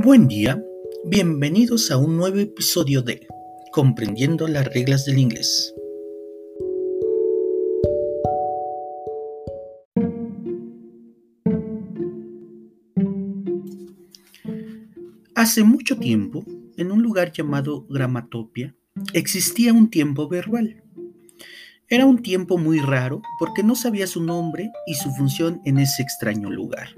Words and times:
Buen 0.00 0.28
día, 0.28 0.62
bienvenidos 1.06 1.90
a 1.90 1.96
un 1.96 2.16
nuevo 2.16 2.38
episodio 2.38 3.02
de 3.02 3.26
Comprendiendo 3.72 4.46
las 4.46 4.64
reglas 4.72 5.04
del 5.04 5.18
inglés. 5.18 5.74
Hace 15.34 15.64
mucho 15.64 15.98
tiempo, 15.98 16.44
en 16.76 16.92
un 16.92 17.02
lugar 17.02 17.32
llamado 17.32 17.84
Gramatopia, 17.90 18.76
existía 19.14 19.72
un 19.72 19.90
tiempo 19.90 20.28
verbal. 20.28 20.84
Era 21.88 22.06
un 22.06 22.22
tiempo 22.22 22.56
muy 22.56 22.78
raro 22.78 23.20
porque 23.40 23.64
no 23.64 23.74
sabía 23.74 24.06
su 24.06 24.22
nombre 24.22 24.70
y 24.86 24.94
su 24.94 25.10
función 25.10 25.60
en 25.64 25.80
ese 25.80 26.02
extraño 26.02 26.50
lugar 26.50 26.90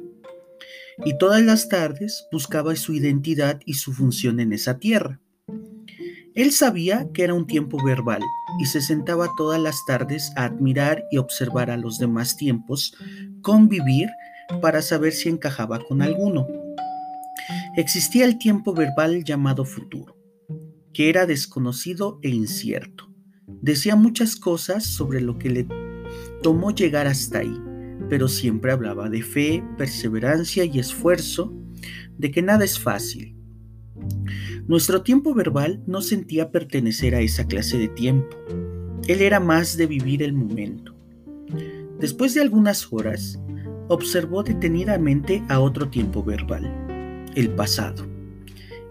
y 1.05 1.17
todas 1.19 1.43
las 1.43 1.69
tardes 1.69 2.27
buscaba 2.31 2.77
su 2.77 2.93
identidad 2.93 3.61
y 3.65 3.75
su 3.75 3.93
función 3.93 4.41
en 4.41 4.53
esa 4.53 4.79
tierra. 4.79 5.21
Él 6.35 6.53
sabía 6.53 7.09
que 7.13 7.25
era 7.25 7.35
un 7.35 7.47
tiempo 7.47 7.83
verbal 7.85 8.23
y 8.61 8.67
se 8.67 8.81
sentaba 8.81 9.29
todas 9.37 9.61
las 9.61 9.85
tardes 9.87 10.33
a 10.37 10.45
admirar 10.45 11.05
y 11.11 11.19
observar 11.19 11.71
a 11.71 11.77
los 11.77 11.99
demás 11.99 12.37
tiempos, 12.37 12.95
convivir 13.43 14.09
para 14.63 14.83
saber 14.83 15.13
si 15.13 15.29
encajaba 15.29 15.81
con 15.81 16.03
alguno. 16.03 16.47
Existía 17.77 18.25
el 18.25 18.39
tiempo 18.39 18.75
verbal 18.75 19.25
llamado 19.25 19.65
futuro, 19.65 20.17
que 20.93 21.09
era 21.09 21.27
desconocido 21.27 22.19
e 22.23 22.29
incierto. 22.29 23.09
Decía 23.47 23.97
muchas 23.97 24.37
cosas 24.37 24.85
sobre 24.85 25.21
lo 25.21 25.39
que 25.39 25.51
le 25.51 25.67
tomó 26.43 26.71
llegar 26.71 27.07
hasta 27.07 27.39
ahí 27.39 27.70
pero 28.11 28.27
siempre 28.27 28.73
hablaba 28.73 29.09
de 29.09 29.23
fe, 29.23 29.65
perseverancia 29.79 30.65
y 30.65 30.81
esfuerzo, 30.81 31.55
de 32.19 32.33
que 32.33 32.43
nada 32.43 32.65
es 32.65 32.79
fácil. 32.79 33.37
Nuestro 34.67 35.03
tiempo 35.03 35.33
verbal 35.33 35.83
no 35.87 36.03
sentía 36.03 36.51
pertenecer 36.51 37.15
a 37.15 37.21
esa 37.21 37.47
clase 37.47 37.79
de 37.79 37.89
tiempo. 37.89 38.37
Él 39.07 39.23
era 39.23 39.39
más 39.39 39.77
de 39.77 39.87
vivir 39.87 40.25
el 40.25 40.33
momento. 40.33 40.95
Después 42.01 42.35
de 42.35 42.43
algunas 42.43 42.93
horas, 42.93 43.41
observó 43.89 44.43
detenidamente 44.43 45.45
a 45.49 45.61
otro 45.61 45.89
tiempo 45.89 46.25
verbal, 46.25 47.27
el 47.37 47.51
pasado. 47.51 48.07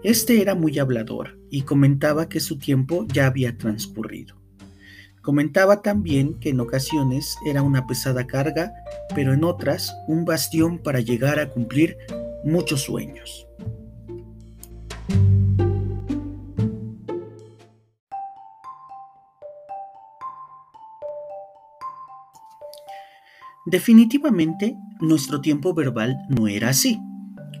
Este 0.02 0.40
era 0.40 0.54
muy 0.54 0.78
hablador 0.78 1.38
y 1.50 1.62
comentaba 1.62 2.30
que 2.30 2.40
su 2.40 2.56
tiempo 2.56 3.06
ya 3.12 3.26
había 3.26 3.58
transcurrido. 3.58 4.39
Comentaba 5.22 5.82
también 5.82 6.40
que 6.40 6.48
en 6.48 6.60
ocasiones 6.60 7.36
era 7.44 7.62
una 7.62 7.86
pesada 7.86 8.26
carga, 8.26 8.72
pero 9.14 9.34
en 9.34 9.44
otras 9.44 9.94
un 10.08 10.24
bastión 10.24 10.78
para 10.78 11.00
llegar 11.00 11.38
a 11.38 11.50
cumplir 11.50 11.98
muchos 12.42 12.82
sueños. 12.82 13.46
Definitivamente, 23.66 24.74
nuestro 25.00 25.42
tiempo 25.42 25.74
verbal 25.74 26.16
no 26.30 26.48
era 26.48 26.70
así, 26.70 26.98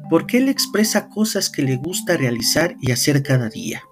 porque 0.08 0.38
él 0.38 0.48
expresa 0.48 1.10
cosas 1.10 1.50
que 1.50 1.62
le 1.62 1.76
gusta 1.76 2.16
realizar 2.16 2.74
y 2.80 2.90
hacer 2.90 3.22
cada 3.22 3.50
día. 3.50 3.82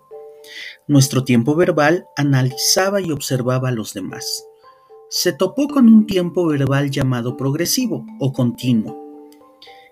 Nuestro 0.88 1.22
tiempo 1.22 1.54
verbal 1.54 2.06
analizaba 2.16 3.02
y 3.02 3.12
observaba 3.12 3.68
a 3.68 3.72
los 3.72 3.92
demás. 3.92 4.46
Se 5.10 5.34
topó 5.34 5.68
con 5.68 5.86
un 5.86 6.06
tiempo 6.06 6.46
verbal 6.46 6.90
llamado 6.90 7.36
progresivo 7.36 8.06
o 8.18 8.32
continuo. 8.32 8.96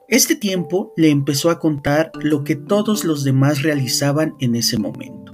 Este 0.09 0.37
tiempo 0.37 0.95
le 0.97 1.11
empezó 1.11 1.51
a 1.51 1.59
contar 1.59 2.13
lo 2.15 2.45
que 2.45 2.57
todos 2.57 3.05
los 3.05 3.25
demás 3.25 3.61
realizaban 3.61 4.37
en 4.41 4.56
ese 4.56 4.79
momento, 4.79 5.33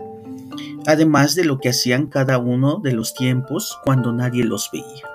además 0.84 1.36
de 1.36 1.44
lo 1.44 1.60
que 1.60 1.68
hacían 1.68 2.08
cada 2.08 2.38
uno 2.38 2.80
de 2.82 2.94
los 2.94 3.14
tiempos 3.14 3.78
cuando 3.84 4.12
nadie 4.12 4.42
los 4.42 4.68
veía. 4.72 5.06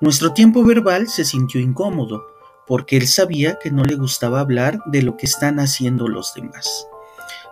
Nuestro 0.00 0.32
tiempo 0.32 0.64
verbal 0.64 1.06
se 1.06 1.24
sintió 1.24 1.60
incómodo 1.60 2.24
porque 2.66 2.96
él 2.96 3.06
sabía 3.06 3.60
que 3.60 3.70
no 3.70 3.84
le 3.84 3.94
gustaba 3.94 4.40
hablar 4.40 4.80
de 4.86 5.02
lo 5.02 5.16
que 5.16 5.26
están 5.26 5.60
haciendo 5.60 6.08
los 6.08 6.34
demás 6.34 6.88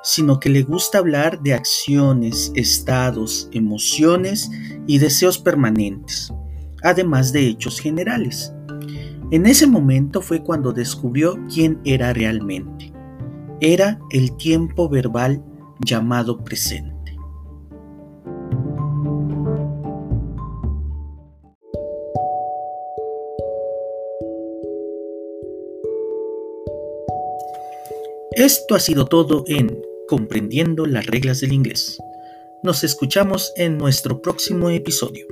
sino 0.03 0.41
que 0.41 0.49
le 0.51 0.63
gusta 0.63 0.99
hablar 0.99 1.41
de 1.43 1.55
acciones, 1.55 2.53
estados, 2.55 3.49
emociones 3.53 4.51
y 4.87 4.99
deseos 4.99 5.39
permanentes, 5.39 6.33
además 6.83 7.33
de 7.33 7.47
hechos 7.47 7.79
generales. 7.81 8.53
En 9.31 9.47
ese 9.47 9.67
momento 9.67 10.21
fue 10.21 10.43
cuando 10.43 10.73
descubrió 10.73 11.39
quién 11.53 11.81
era 11.85 12.12
realmente. 12.12 12.93
Era 13.61 14.01
el 14.11 14.37
tiempo 14.37 14.89
verbal 14.89 15.43
llamado 15.81 16.45
presente. 16.45 16.93
Esto 28.35 28.75
ha 28.75 28.81
sido 28.81 29.05
todo 29.07 29.45
en 29.47 29.83
comprendiendo 30.12 30.84
las 30.84 31.06
reglas 31.06 31.41
del 31.41 31.55
inglés. 31.55 31.97
Nos 32.62 32.84
escuchamos 32.84 33.50
en 33.56 33.78
nuestro 33.78 34.21
próximo 34.21 34.69
episodio. 34.69 35.27